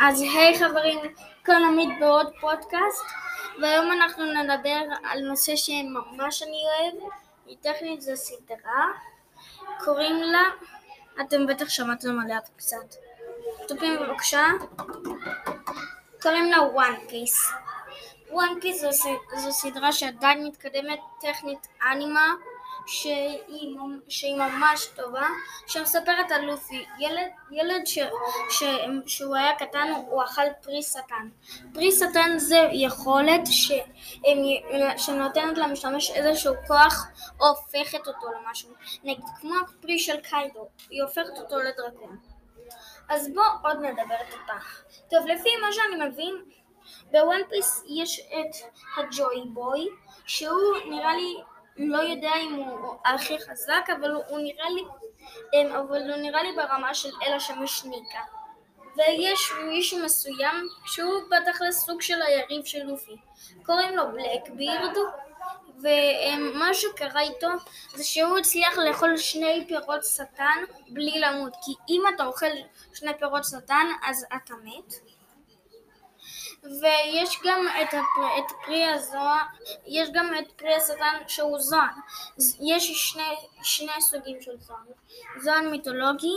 [0.00, 0.98] אז היי חברים,
[1.44, 3.04] כאן עמית בעוד פודקאסט.
[3.60, 7.10] והיום אנחנו נדבר על נושא שממש אני אוהב,
[7.46, 8.86] היא טכנית זו סדרה,
[9.84, 10.42] קוראים לה,
[11.20, 12.94] אתם בטח שמעתם עליה קצת,
[13.68, 14.46] תופים בבקשה,
[16.22, 17.54] קוראים לה One Piece.
[18.30, 18.90] One Piece
[19.36, 22.34] זו סדרה שעדיין מתקדמת טכנית אנימה
[22.88, 23.76] שהיא,
[24.08, 25.26] שהיא ממש טובה,
[25.66, 27.98] שמספרת על לופי, ילד, ילד ש,
[28.50, 28.64] ש,
[29.06, 31.28] שהוא היה קטן הוא אכל פרי שטן.
[31.74, 33.72] פרי שטן זה יכולת ש,
[34.96, 37.06] שנותנת למשתמש איזשהו כוח
[37.40, 38.70] או הופכת אותו למשהו,
[39.04, 42.18] נגיד כמו הפרי של קיידו, היא הופכת אותו לדרקון.
[43.08, 44.58] אז בואו עוד נדבר טיפה.
[45.10, 46.34] טוב, לפי מה שאני מבין,
[47.10, 49.88] בוואן פיס יש את הג'וי בוי,
[50.26, 51.36] שהוא נראה לי
[51.78, 54.82] לא יודע אם הוא הכי חזק, אבל הוא נראה לי,
[55.70, 58.20] אבל הוא נראה לי ברמה של אל השמש ניקה.
[58.96, 63.16] ויש מישהו מסוים שהוא בתכלס סוג של היריב של לופי.
[63.66, 64.96] קוראים לו בלק בירד,
[65.78, 67.48] ומה שקרה איתו
[67.94, 72.46] זה שהוא הצליח לאכול שני פירות שטן בלי למות, כי אם אתה אוכל
[72.94, 74.94] שני פירות שטן אז אתה מת.
[76.62, 79.44] ויש גם את, הפר, את פרי הזוהר,
[79.86, 81.88] יש גם את פרי השטן שהוא זוהר.
[82.60, 84.80] יש שני, שני סוגים של זוהר.
[85.42, 86.34] זוהר מיתולוגי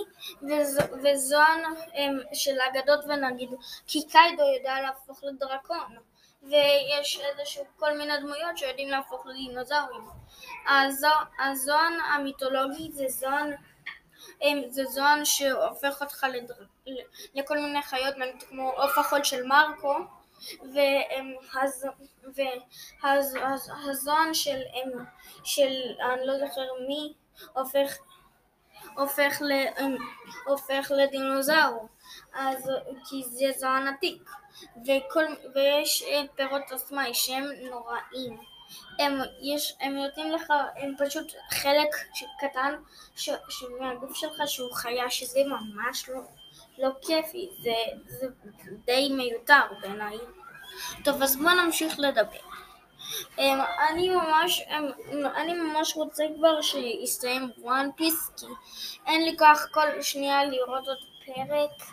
[1.03, 1.57] וזוהר
[2.33, 3.49] של אגדות ונגיד,
[3.87, 5.95] כי קיידו יודע להפוך לדרקון.
[6.43, 10.07] ויש איזשהו כל מיני דמויות שיודעים להפוך לדינוזאורים.
[11.39, 13.45] הזוהר המיתולוגי זה זוהר
[14.69, 16.53] זה זוהר שהופך אותך לדר...
[17.35, 18.15] לכל מיני חיות,
[18.49, 19.95] כמו עוף החול של מרקו,
[23.03, 24.59] והזוהר של,
[25.43, 27.13] של אני לא זוכר מי
[27.53, 27.97] הופך,
[28.97, 29.51] הופך, ל,
[30.47, 31.87] הופך לדינוזאור,
[32.33, 32.71] אז
[33.09, 34.29] כי זה זוהר עתיק,
[34.85, 35.23] וכל,
[35.55, 36.03] ויש
[36.35, 38.51] פירות אוסמאי שהם נוראים.
[38.99, 41.87] הם, יש, הם נותנים לך, הם פשוט חלק
[42.39, 42.75] קטן
[43.79, 46.21] מהגוף שלך שהוא חיה, שזה ממש לא,
[46.77, 47.73] לא כיפי, זה,
[48.05, 48.27] זה
[48.85, 50.17] די מיותר בעיניי.
[51.03, 52.39] טוב, אז בואו נמשיך לדבר.
[53.37, 53.41] Um,
[53.89, 58.45] אני ממש, um, אני ממש רוצה כבר שיסתיים וואן פיס, כי
[59.07, 61.89] אין לי כוח כל שנייה לראות עוד פרק,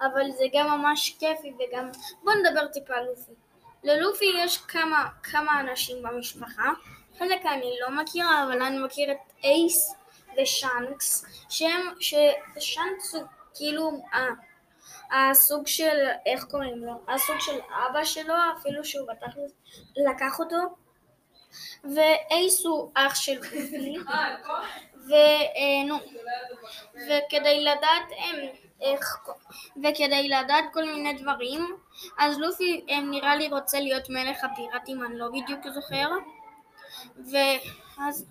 [0.00, 1.90] אבל זה גם ממש כיפי וגם...
[2.24, 3.32] בואו נדבר טיפה על לופי.
[3.84, 6.70] ללופי יש כמה, כמה אנשים במשפחה,
[7.18, 9.94] חלק אני לא מכירה, אבל אני מכיר את אייס
[10.38, 13.22] ושאנקס, שהם, ששאנקס הוא
[13.54, 14.02] כאילו
[15.12, 16.92] הסוג של, איך קוראים לו?
[17.08, 17.58] הסוג של
[17.90, 19.32] אבא שלו, אפילו שהוא בטח
[19.96, 20.56] לקח אותו,
[21.84, 24.04] ואייס הוא אח של גופי, ונו,
[26.94, 28.36] וכדי לדעת הם
[28.80, 29.18] איך,
[29.84, 31.76] וכדי לדעת כל מיני דברים,
[32.18, 36.08] אז לופי נראה לי רוצה להיות מלך הפיראטים, אני לא בדיוק זוכר,
[37.32, 38.26] ואז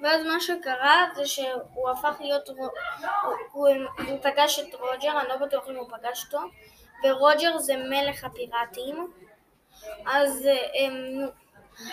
[0.00, 2.68] ואז מה שקרה זה שהוא הפך להיות, הוא,
[3.52, 3.68] הוא,
[4.08, 6.40] הוא פגש את רוג'ר, אני לא בטוח אם הוא פגש אותו,
[7.04, 9.12] ורוג'ר זה מלך הפיראטים,
[10.06, 11.26] אז הם,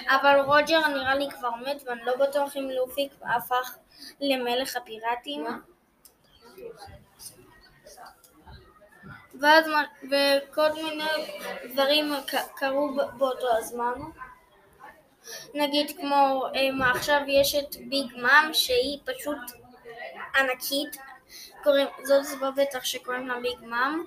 [0.08, 3.78] אבל רוג'ר נראה לי כבר מת ואני לא בטוח אם לופי הפך
[4.22, 5.46] למלך הפיראטים.
[9.40, 9.66] ואז
[10.12, 11.04] וכל מיני
[11.74, 12.14] דברים
[12.56, 13.94] קרו באותו הזמן.
[15.54, 16.46] נגיד כמו
[16.82, 19.38] עכשיו יש את ביג מאם שהיא פשוט
[20.36, 20.98] ענקית,
[21.64, 24.04] קוראים, זאת זו בטח שקוראים לה ביג מאם,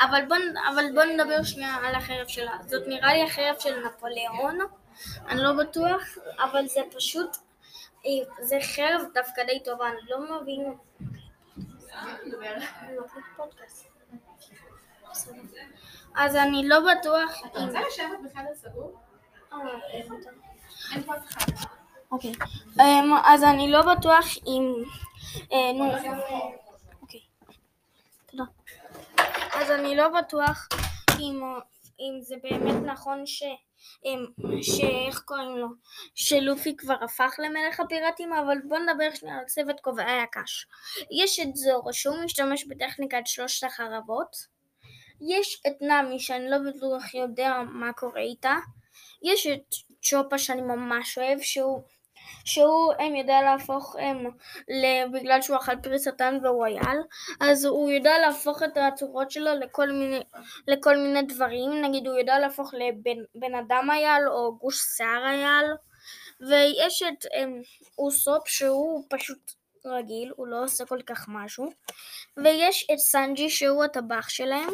[0.00, 0.36] אבל בוא,
[0.74, 4.58] אבל בוא נדבר שנייה על החרב שלה, זאת נראה לי החרב של נפוליאון,
[5.28, 6.02] אני לא בטוח,
[6.38, 7.36] אבל זה פשוט,
[8.40, 10.74] זה חרב דווקא די טובה, אני לא מבין.
[16.14, 17.42] אז אני לא בטוח.
[17.46, 19.00] אתה רוצה לשבת בחדר סגור?
[19.52, 19.58] אה,
[22.12, 22.32] אוקיי,
[22.80, 24.74] אמ, אז אני לא בטוח אם...
[25.52, 25.92] אה, נו,
[27.02, 27.20] אוקיי,
[28.26, 28.44] תודה.
[29.52, 30.68] אז אני לא בטוח
[32.00, 33.42] אם זה באמת נכון ש...
[34.62, 35.68] שאיך קוראים לו?
[36.14, 40.66] שלופי כבר הפך למלך הפיראטים, אבל בואו נדבר שנייה על צוות כובעי הקש.
[41.10, 44.36] יש את זורו שהוא משתמש בטכניקת שלושת החרבות.
[45.20, 48.54] יש את נמי שאני לא בטוח יודע מה קורה איתה.
[49.22, 51.82] יש את צ'ופה שאני ממש אוהב, שהוא,
[52.44, 54.30] שהוא הם יודע להפוך, הם,
[55.12, 56.98] בגלל שהוא אכל פרי שטן והוא אייל,
[57.40, 60.20] אז הוא יודע להפוך את הצורות שלו לכל מיני,
[60.68, 65.66] לכל מיני דברים, נגיד הוא יודע להפוך לבן אדם אייל או גוש שיער אייל,
[66.40, 67.62] ויש את הם,
[67.98, 69.52] אוסופ שהוא פשוט
[69.86, 71.70] רגיל, הוא לא עושה כל כך משהו,
[72.36, 74.70] ויש את סנג'י שהוא הטבח שלהם,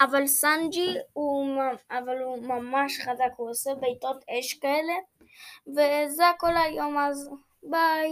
[0.00, 4.92] אבל סנג'י הוא, אבל הוא ממש חזק, הוא עושה בעיטות אש כאלה,
[5.66, 7.18] veza kola yo mas
[7.62, 8.10] bai.